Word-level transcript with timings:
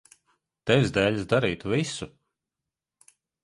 Tevis 0.69 0.93
dēļ 0.95 1.21
es 1.21 1.29
darītu 1.35 1.73
visu. 1.77 2.11